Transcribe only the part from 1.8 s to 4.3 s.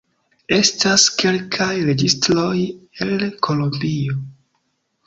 registroj el Kolombio.